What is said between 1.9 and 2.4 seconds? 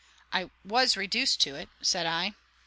I.